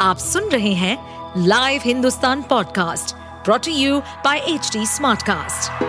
आप 0.00 0.18
सुन 0.18 0.44
रहे 0.44 0.72
हैं 0.72 0.96
live 1.46 1.80
Hindustan 1.84 2.42
podcast 2.42 3.14
brought to 3.44 3.72
you 3.72 4.00
by 4.00 4.38
H 4.38 4.70
smartcast. 4.76 5.82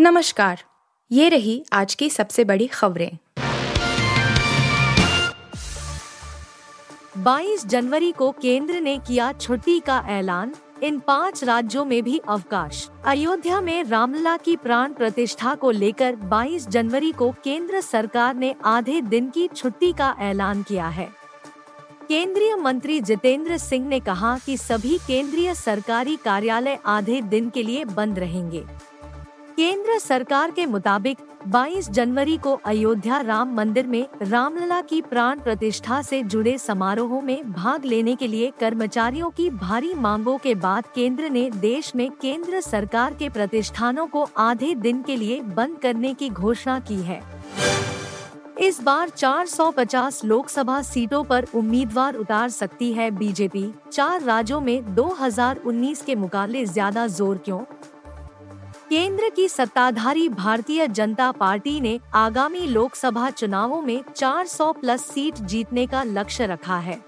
नमस्कार, 0.00 0.62
ये 1.10 1.28
रही 1.28 1.64
आज 1.72 1.94
की 1.94 2.10
सबसे 2.10 2.44
बड़ी 2.44 2.66
खबरें 2.66 3.10
22 7.24 7.66
जनवरी 7.66 8.12
को 8.12 8.30
केंद्र 8.32 8.80
ने 8.80 8.98
किया 8.98 9.32
छुट्टी 9.32 9.80
का 9.80 10.04
ऐलान 10.08 10.54
इन 10.82 10.98
पाँच 10.98 11.44
राज्यों 11.44 11.84
में 11.84 12.02
भी 12.02 12.20
अवकाश। 12.28 12.90
अयोध्या 13.04 13.60
में 13.60 13.84
रामलला 13.84 14.36
की 14.36 14.56
प्राण 14.56 14.92
प्रतिष्ठा 14.92 15.54
को 15.54 15.70
लेकर 15.70 16.16
22 16.16 16.68
जनवरी 16.68 17.12
को 17.12 17.30
केंद्र 17.44 17.80
सरकार 17.80 18.34
ने 18.34 18.54
आधे 18.64 19.00
दिन 19.00 19.30
की 19.30 19.48
छुट्टी 19.48 19.92
का 19.92 20.16
ऐलान 20.18 20.62
किया 20.62 20.88
है। 20.88 21.08
केंद्रीय 22.08 22.56
मंत्री 22.56 23.00
जितेंद्र 23.00 23.58
सिंह 23.58 23.88
ने 23.88 24.00
कहा 24.00 24.38
कि 24.46 24.56
सभी 24.56 24.98
केंद्रीय 24.98 25.54
सरकारी 25.54 26.16
कार्यालय 26.16 26.78
आधे 26.86 27.20
दिन 27.20 27.50
के 27.50 27.62
लिए 27.62 27.84
बंद 27.84 28.18
रहेंगे। 28.18 28.64
केंद्र 29.56 29.98
सरकार 29.98 30.50
के 30.50 30.64
मुताबिक 30.66 31.18
22 31.52 31.88
जनवरी 31.90 32.36
को 32.36 32.52
अयोध्या 32.64 33.20
राम 33.20 33.54
मंदिर 33.54 33.86
में 33.86 34.06
रामलला 34.22 34.80
की 34.80 35.00
प्राण 35.02 35.38
प्रतिष्ठा 35.38 36.00
से 36.02 36.22
जुड़े 36.22 36.56
समारोहों 36.58 37.20
में 37.22 37.52
भाग 37.52 37.84
लेने 37.84 38.14
के 38.16 38.26
लिए 38.26 38.52
कर्मचारियों 38.60 39.30
की 39.30 39.48
भारी 39.50 39.94
मांगों 39.94 40.36
के 40.38 40.54
बाद 40.54 40.86
केंद्र 40.94 41.28
ने 41.28 41.48
देश 41.50 41.94
में 41.96 42.10
केंद्र 42.12 42.60
सरकार 42.60 43.14
के 43.14 43.28
प्रतिष्ठानों 43.28 44.06
को 44.06 44.28
आधे 44.38 44.74
दिन 44.74 45.02
के 45.02 45.16
लिए 45.16 45.40
बंद 45.40 45.78
करने 45.78 46.12
की 46.14 46.30
घोषणा 46.30 46.78
की 46.80 47.00
है। 47.02 47.20
इस 48.60 48.82
बार 48.82 49.08
450 49.08 50.24
लोकसभा 50.24 50.80
सीटों 50.82 51.24
पर 51.24 51.46
उम्मीदवार 51.54 52.14
उतार 52.14 52.48
सकती 52.50 52.92
है 52.92 53.10
बीजेपी। 53.10 53.70
चार 53.92 54.22
राज्यों 54.22 54.60
में 54.60 54.94
2019 54.94 56.02
के 56.02 56.14
मुकाबले 56.14 56.64
ज़्यादा 56.66 57.06
ज़ोर 57.06 57.38
क्यों? 57.38 57.60
केंद्र 58.90 59.28
की 59.28 59.48
सत्ताधारी 59.48 60.28
भारतीय 60.28 60.86
जनता 60.88 61.30
पार्टी 61.32 61.80
ने 61.80 61.98
आगामी 62.14 62.66
लोकसभा 62.66 63.30
चुनावों 63.30 63.80
में 63.82 64.02
400 64.16 64.72
प्लस 64.74 65.04
सीट 65.04 65.38
जीतने 65.42 65.86
का 65.86 66.02
लक्ष्य 66.02 66.46
रखा 66.46 66.76
है। 66.78 66.98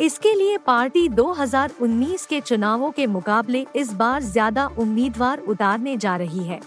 इसके 0.00 0.34
लिए 0.34 0.56
पार्टी 0.58 1.08
2019 1.08 2.26
के 2.26 2.40
चुनावों 2.40 2.90
के 2.90 3.06
मुकाबले 3.06 3.66
इस 3.76 3.92
बार 3.92 4.22
ज़्यादा 4.22 4.66
उम्मीदवार 4.78 5.38
उतारने 5.38 5.96
जा 5.96 6.16
रही 6.16 6.44
है। 6.44 6.60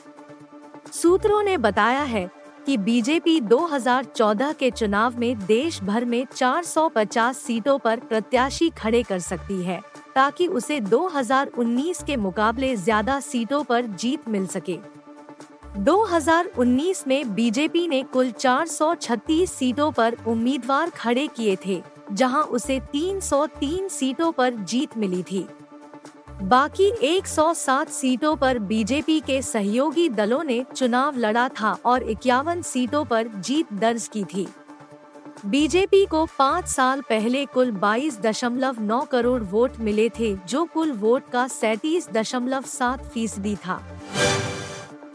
सूत्रों 0.94 1.44
ने 1.44 1.58
बताया 1.58 2.04
है 2.04 2.30
कि 2.66 2.78
बीजेपी 2.78 3.40
2014 3.42 4.54
के 4.54 4.72
चुनाव 4.72 5.20
में 5.20 5.46
देश 5.46 5.82
भर 5.84 6.06
में 6.06 6.26
450 6.28 7.34
सीटों 7.38 7.78
पर 7.78 8.00
प्रत्याशी 8.00 8.70
खड़े 8.70 9.04
कर 9.04 9.20
सकती 9.20 9.62
है। 9.64 9.82
ताकि 10.16 10.48
उसे 10.48 10.80
2019 10.82 12.04
के 12.04 12.16
मुकाबले 12.18 12.76
ज़्यादा 12.76 13.20
सीटों 13.20 13.64
पर 13.64 13.86
जीत 13.86 14.28
मिल 14.30 14.48
सके। 14.48 14.78
2019 15.78 17.08
में 17.08 17.34
बीजेपी 17.36 17.88
ने 17.88 18.02
कुल 18.04 18.32
436 18.32 19.52
सीटों 19.52 19.92
पर 19.92 20.18
उम्मीदवार 20.28 20.90
खड़े 20.90 21.28
किए 21.28 21.58
थे, 21.66 21.82
जहाँ 22.12 22.44
उसे 22.44 22.80
303 22.94 23.88
सीटों 23.90 24.32
पर 24.32 24.54
जीत 24.54 24.98
मिली 24.98 25.24
थी। 25.24 25.46
बाकी 26.42 26.92
107 27.08 27.90
सीटों 27.90 28.36
पर 28.36 28.60
बीजेपी 28.60 29.20
के 29.20 29.42
सहयोगी 29.42 30.10
दलों 30.10 30.44
ने 30.44 30.64
चुनाव 30.76 31.18
लड़ा 31.18 31.48
था 31.50 31.78
और 31.86 32.04
इक्यावन 32.04 32.62
सीटों 32.62 33.04
पर 33.06 33.28
जीत 33.28 33.74
दर्ज 33.74 34.08
की 34.08 34.24
थी। 34.24 34.48
बीजेपी 35.46 36.06
को 36.06 36.26
पाँच 36.40 36.68
साल 36.68 37.02
पहले 37.02 37.44
कुल 37.46 37.72
बाईस 37.72 38.20
दशमलव 38.22 38.76
नौ 38.82 39.00
करोड़ 39.02 39.42
वोट 39.42 39.72
मिले 39.80 40.08
थे, 40.10 40.36
जो 40.48 40.64
कुल 40.66 40.92
वोट 40.92 41.24
का 41.32 41.48
सैतीस 41.48 42.08
दशमलव 42.10 42.62
सात 42.62 43.04
फ़ीसदी 43.04 43.56
था। 43.56 43.76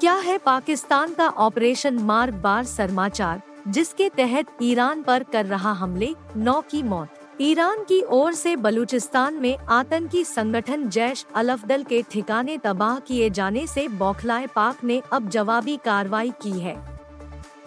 क्या 0.01 0.15
है 0.15 0.37
पाकिस्तान 0.39 1.15
का 1.15 1.29
ऑपरेशन 1.29 1.99
मार 1.99 2.31
बार 2.31 2.65
समाचार 2.65 3.41
जिसके 3.69 4.09
तहत 4.09 4.47
ईरान 4.63 5.03
पर 5.03 5.23
कर 5.23 5.47
रहा 5.47 5.73
हमले, 5.73 6.15
नौ 6.37 6.61
की 6.61 6.83
मौत? 6.83 7.09
ईरान 7.41 7.85
की 7.85 8.03
ओर 8.03 8.35
से 8.35 8.55
बलूचिस्तान 8.57 9.35
में 9.35 9.57
आतंकी 9.57 10.25
संगठन 10.25 10.89
जैश 10.89 11.25
अलफदल 11.35 11.83
के 11.83 12.03
ठिकाने 12.03 12.59
तबाह 12.59 12.99
किए 12.99 13.31
जाने 13.31 13.67
से 13.67 13.89
बौखलाए 13.89 14.47
पाक 14.47 14.85
ने 14.85 15.03
अब 15.13 15.29
जवाबी 15.29 15.77
कार्रवाई 15.85 16.33
की 16.43 16.59
है। 16.61 16.98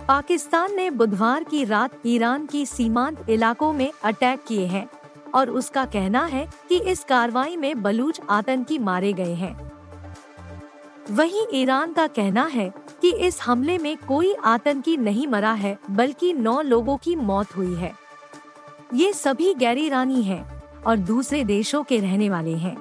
पाकिस्तान 0.08 0.76
ने 0.76 0.90
बुधवार 0.90 1.44
की 1.44 1.64
रात 1.66 1.92
ईरान 2.06 2.46
की 2.46 2.66
सीमांत 2.66 3.30
इलाकों 3.30 3.74
में 3.74 3.92
अटैक 4.04 4.44
किए 4.48 4.66
हैं 4.66 4.90
और 5.34 5.50
उसका 5.50 5.86
कहना 5.86 6.26
है 6.26 6.48
कि 6.70 6.80
इस 6.80 7.04
कार्रवाई 7.04 7.58
में 7.58 7.82
बलूच 7.82 8.22
आतंकी 8.30 8.78
मारे 8.80 9.14
गए 9.14 9.34
हैं। 9.34 9.72
वहीं 11.12 11.46
ईरान 11.54 11.94
का 11.94 12.08
कहना 12.08 12.46
है 12.46 12.74
कि 13.02 13.12
इस 13.12 13.42
हमले 13.42 13.78
में 13.78 13.98
कोई 13.98 14.34
आतंकी 14.34 14.98
नहीं 14.98 15.28
मरा 15.28 15.54
है, 15.54 15.78
बल्कि 15.92 16.34
नौ 16.34 16.62
लोगों 16.62 16.98
की 16.98 17.16
मौत 17.16 17.56
हुई 17.58 17.74
है। 17.76 17.94
ये 18.94 19.14
सभी 19.14 19.54
गैर 19.54 19.78
ईरानी 19.78 20.24
हैं 20.24 20.64
और 20.88 20.98
दूसरे 20.98 21.44
देशों 21.44 21.84
के 21.84 22.00
रहने 22.00 22.30
वाले 22.30 22.56
हैं। 22.56 22.78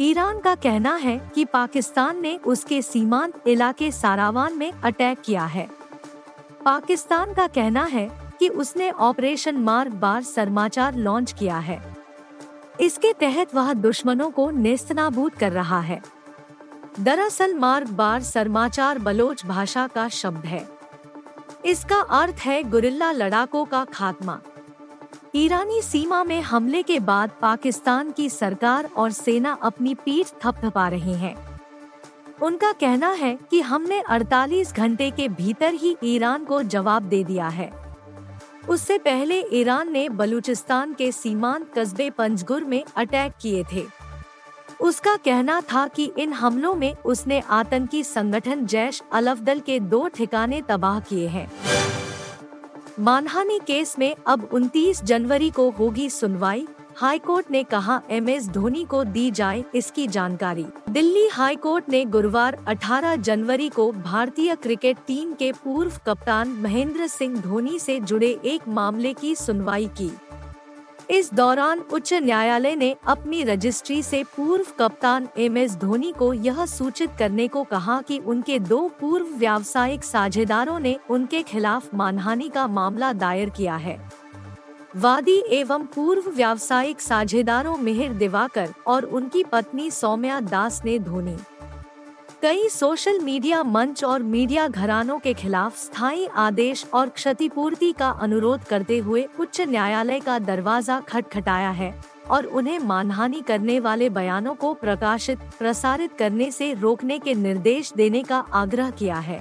ईरान 0.00 0.38
का 0.38 0.54
कहना 0.54 0.94
है 0.94 1.32
कि 1.34 1.44
पाकिस्तान 1.44 2.20
ने 2.20 2.36
उसके 2.36 2.82
सीमांत 2.82 3.48
इलाके 3.48 3.90
सारावान 3.90 4.58
में 4.58 4.72
अटैक 4.72 5.20
किया 5.20 5.44
है। 5.44 5.75
पाकिस्तान 6.66 7.32
का 7.34 7.46
कहना 7.46 7.84
है 7.84 8.08
कि 8.38 8.48
उसने 8.48 8.90
ऑपरेशन 8.90 9.56
मार्ग 9.56 9.92
बार 9.92 10.22
समाचार 10.22 10.94
लॉन्च 10.94 11.32
किया 11.32 11.58
है। 11.58 11.96
इसके 12.80 13.12
तहत 13.12 13.54
वह 13.54 13.72
दुश्मनों 13.72 14.30
को 14.30 14.50
नेस्तनाबूद 14.50 15.32
कर 15.32 15.52
रहा 15.52 15.80
है। 15.80 16.00
दरअसल 17.00 17.54
मार्ग 17.54 17.90
बार 17.90 18.22
समाचार 18.22 18.98
बलोच 18.98 19.46
भाषा 19.46 19.86
का 19.86 20.08
शब्द 20.08 20.46
है। 20.46 20.66
इसका 21.64 22.00
अर्थ 22.00 22.34
है 22.34 22.62
गुरिल्ला 22.62 23.12
लड़ाकों 23.12 23.64
का 23.64 23.84
खात्मा। 23.84 24.40
ईरानी 25.34 25.82
सीमा 25.82 26.24
में 26.24 26.40
हमले 26.40 26.82
के 26.82 27.00
बाद 27.00 27.30
पाकिस्तान 27.42 28.10
की 28.10 28.28
सरकार 28.30 28.90
और 28.96 29.10
सेना 29.10 29.58
अपनी 29.62 29.94
पीठ 29.94 30.26
थपथपा 30.44 30.88
रही 30.88 31.14
हैं। 31.14 31.45
उनका 32.42 32.72
कहना 32.72 33.10
है 33.10 33.38
कि 33.50 33.60
हमने 33.60 34.02
48 34.10 34.72
घंटे 34.74 35.10
के 35.10 35.28
भीतर 35.28 35.74
ही 35.74 35.96
ईरान 36.04 36.44
को 36.44 36.62
जवाब 36.62 37.02
दे 37.02 37.24
दिया 37.24 37.48
है। 37.48 37.70
उससे 38.68 38.98
पहले 38.98 39.44
ईरान 39.52 39.92
ने 39.92 40.08
बलूचिस्तान 40.08 40.94
के 40.94 41.12
सीमांत 41.12 41.72
कस्बे 41.78 42.10
पंजगुर 42.10 42.64
में 42.64 42.84
अटैक 42.96 43.32
किए 43.40 43.64
थे। 43.72 43.84
उसका 44.80 45.16
कहना 45.16 45.60
था 45.60 45.86
कि 45.88 46.12
इन 46.18 46.32
हमलों 46.32 46.74
में 46.74 46.94
उसने 46.94 47.40
आतंकी 47.40 48.02
संगठन 48.04 48.66
जैश 48.66 49.02
अलफदल 49.12 49.60
के 49.60 49.80
दो 49.80 50.08
ठिकाने 50.08 50.62
तबाह 50.62 51.00
किए 51.00 51.28
हैं। 51.28 51.50
मानहानि 53.00 53.60
केस 53.66 53.98
में 53.98 54.14
अब 54.26 54.48
29 54.52 55.04
जनवरी 55.04 55.50
को 55.50 55.70
होगी 55.70 56.10
सुनवाई 56.10 56.66
हाईकोर्ट 56.98 57.50
ने 57.50 57.62
कहा 57.62 58.00
एम 58.10 58.28
एस 58.28 58.48
धोनी 58.48 58.84
को 58.84 59.02
दी 59.04 59.30
जाए 59.30 59.64
इसकी 59.74 60.06
जानकारी। 60.08 60.64
दिल्ली 60.90 61.26
हाई 61.28 61.56
कोर्ट 61.56 61.88
ने 61.88 62.04
गुरुवार 62.04 62.56
18 62.68 63.16
जनवरी 63.16 63.68
को 63.68 63.92
भारतीय 63.92 64.54
क्रिकेट 64.54 64.96
टीम 65.06 65.32
के 65.32 65.52
पूर्व 65.52 65.98
कप्तान 66.06 66.48
महेंद्र 66.48 67.06
सिंह 67.06 67.40
धोनी 67.40 67.78
से 67.78 68.00
जुड़े 68.00 68.40
एक 68.44 68.68
मामले 68.68 69.12
की 69.12 69.34
सुनवाई 69.34 69.86
की। 70.00 70.10
इस 71.10 71.34
दौरान 71.34 71.80
उच्च 71.92 72.14
न्यायालय 72.14 72.76
ने 72.76 72.94
अपनी 73.06 73.42
रजिस्ट्री 73.42 74.02
से 74.02 74.24
पूर्व 74.36 74.66
कप्तान 74.78 75.28
एम 75.38 75.56
एस 75.56 75.76
धोनी 75.76 76.12
को 76.12 76.32
यह 76.32 76.66
सूचित 76.66 77.10
करने 77.18 77.48
को 77.48 77.64
कहा 77.64 78.02
कि 78.02 78.18
उनके 78.18 78.58
दो 78.58 78.88
पूर्व 79.00 79.36
व्यावसायिक 79.36 80.04
साझेदारों 80.04 80.78
ने 80.78 80.98
उनके 81.10 81.42
खिलाफ 81.42 81.94
मानहानि 81.94 82.48
का 82.48 82.66
मामला 82.66 83.12
दायर 83.12 83.50
किया 83.50 83.76
है। 83.76 84.25
वादी 84.94 85.42
एवं 85.50 85.84
पूर्व 85.86 86.30
व्यावसायिक 86.30 87.00
साझेदारों 87.00 87.76
मिहिर 87.76 88.12
दिवाकर 88.12 88.68
और 88.86 89.04
उनकी 89.04 89.42
पत्नी 89.44 89.90
सौम्या 89.90 90.40
दास 90.40 90.80
ने 90.84 90.98
धोनी। 90.98 91.36
कई 92.42 92.68
सोशल 92.68 93.18
मीडिया 93.18 93.62
मंच 93.62 94.04
और 94.04 94.22
मीडिया 94.22 94.66
घरानों 94.68 95.18
के 95.18 95.32
खिलाफ 95.34 95.76
स्थायी 95.76 96.26
आदेश 96.26 96.84
और 96.94 97.08
क्षतिपूर्ति 97.08 97.92
का 97.92 98.08
अनुरोध 98.10 98.64
करते 98.64 98.98
हुए 98.98 99.26
उच्च 99.40 99.60
न्यायालय 99.60 100.20
का 100.20 100.38
दरवाज़ा 100.38 101.00
खटखटाया 101.00 101.70
है 101.70 101.92
और 102.30 102.46
उन्हें 102.46 102.78
मानहानि 102.78 103.40
करने 103.40 103.78
वाले 103.80 104.08
बयानों 104.10 104.54
को 104.54 104.72
प्रकाशित, 104.74 105.38
प्रसारित 105.58 106.16
करने 106.18 106.50
से 106.50 106.72
रोकने 106.74 107.18
के 107.18 107.34
निर्देश 107.34 107.92
देने 107.96 108.22
का 108.22 108.38
आग्रह 108.52 108.90
किया 108.90 109.18
है। 109.18 109.40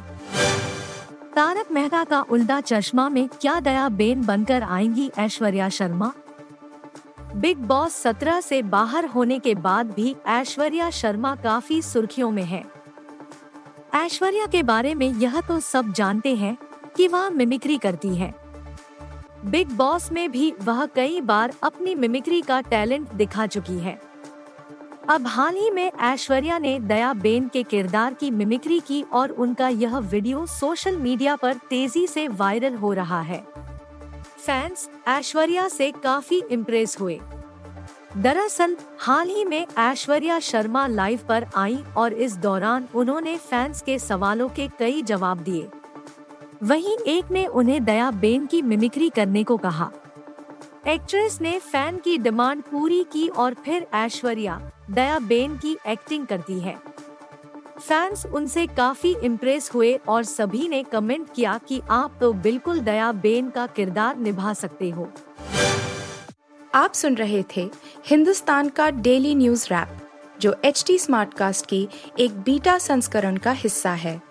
तारक 1.35 1.71
मेहता 1.71 2.03
का 2.03 2.21
उल्टा 2.21 2.61
चश्मा 2.61 3.09
में 3.09 3.27
क्या 3.27 3.59
दया 3.59 3.89
बेन 3.89 4.25
बनकर 4.25 4.63
आएँगी 4.63 5.11
ऐश्वर्या 5.17 5.69
शर्मा? 5.69 6.13
बिग 7.35 7.57
बॉस 7.57 7.93
सत्रह 7.93 8.41
से 8.41 8.61
बाहर 8.61 9.05
होने 9.05 9.39
के 9.39 9.55
बाद 9.55 9.91
भी 9.91 10.15
ऐश्वर्या 10.27 10.89
शर्मा 10.89 11.35
काफ़ी 11.35 11.81
सुर्खियों 11.81 12.31
में 12.31 12.43
है। 12.43 12.63
ऐश्वर्या 13.93 14.45
के 14.45 14.63
बारे 14.63 14.95
में 14.95 15.07
यह 15.07 15.41
तो 15.41 15.59
सब 15.59 15.93
जानते 15.93 16.35
हैं 16.35 16.57
कि 16.95 17.07
वह 17.07 17.29
मिमिक्री 17.29 17.77
करती 17.77 18.15
है। 18.15 18.33
बिग 19.45 19.71
बॉस 19.71 20.11
में 20.11 20.31
भी 20.31 20.53
वह 20.61 20.85
कई 20.85 21.21
बार 21.21 21.53
अपनी 21.63 21.95
मिमिक्री 21.95 22.41
का 22.41 22.61
टैलेंट 22.61 23.11
दिखा 23.13 23.47
चुकी 23.47 23.79
है। 23.79 24.01
अब 25.09 25.27
हाल 25.27 25.55
ही 25.55 25.71
में 25.71 25.91
ऐश्वर्या 25.91 26.57
ने 26.57 26.79
दया 26.79 27.13
बेन 27.13 27.47
के 27.47 27.63
किरदार 27.63 28.13
की 28.13 28.31
मिमिक्री 28.31 28.79
की 28.79 29.05
और 29.13 29.29
उनका 29.29 29.69
यह 29.69 29.97
वीडियो 29.97 30.45
सोशल 30.45 30.97
मीडिया 30.97 31.35
पर 31.35 31.53
तेज़ी 31.53 32.07
से 32.07 32.27
वायरल 32.27 32.75
हो 32.75 32.93
रहा 32.93 33.21
है। 33.21 33.47
फैंस 34.37 34.89
ऐश्वर्या 35.07 35.67
से 35.67 35.91
काफ़ी 35.91 36.43
इम्प्रेस 36.51 36.97
हुए। 36.99 37.21
दरअसल, 38.17 38.77
हाल 38.99 39.29
ही 39.29 39.45
में 39.45 39.67
ऐश्वर्या 39.77 40.39
शर्मा 40.39 40.87
लाइव 40.87 41.19
पर 41.29 41.45
आई 41.55 41.83
और 41.97 42.13
इस 42.13 42.37
दौरान 42.37 42.87
उन्होंने 42.95 43.37
फैंस 43.37 43.81
के 43.81 43.99
सवालों 43.99 44.49
के 44.49 44.69
कई 44.79 45.01
जवाब 45.01 45.37
दिए। 45.37 45.67
वहीं 46.63 46.97
एक 46.97 47.31
ने 47.31 47.45
उन्हें 47.45 47.85
दया 47.85 48.11
बेन 48.11 48.45
की 48.45 48.61
मिमिक्री 48.61 49.09
करने 49.09 49.43
को 49.43 49.57
कहा। 49.57 49.91
एक्ट्रेस 50.87 51.37
ने 51.41 51.57
फ़ैन 51.59 51.97
की 51.97 52.17
डिमांड 52.17 52.61
पूरी 52.61 53.03
की 53.03 53.27
और 53.27 53.53
फिर 53.53 53.87
ऐश्वर्या, 53.93 54.59
दया 54.91 55.17
बेन 55.19 55.55
की 55.57 55.75
एक्टिंग 55.87 56.27
करती 56.27 56.59
है। 56.59 56.75
फैंस 57.79 58.25
उनसे 58.25 58.65
काफ़ी 58.67 59.15
इम्प्रेस 59.23 59.69
हुए 59.73 59.93
और 60.07 60.23
सभी 60.23 60.67
ने 60.67 60.83
कमेंट 60.83 61.27
किया 61.35 61.57
कि 61.67 61.81
आप 61.89 62.17
तो 62.21 62.31
बिल्कुल 62.33 62.79
दया 62.79 63.11
बेन 63.11 63.49
का 63.49 63.65
किरदार 63.67 64.17
निभा 64.17 64.53
सकते 64.53 64.89
हो। 64.89 65.07
आप 66.75 66.93
सुन 66.93 67.15
रहे 67.15 67.43
थे 67.57 67.69
हिंदुस्तान 68.05 68.69
का 68.69 68.89
डेली 68.89 69.35
न्यूज़ 69.35 69.67
रैप, 69.71 69.97
जो 70.39 70.55
एच 70.65 70.83
टी 70.87 70.97
स्मार्टकास्ट 70.99 71.65
की 71.65 71.87
एक 72.19 72.39
बीटा 72.39 72.77
संस्करण 72.77 73.37
का 73.37 73.51
हिस्सा 73.51 73.91
है। 73.91 74.21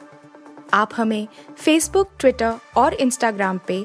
आप 0.74 0.90
हमें 0.96 1.26
फेसबुक 1.58 2.10
ट्विटर 2.18 2.54
और 2.76 2.94
इंस्टाग्राम 2.94 3.58
पे 3.66 3.84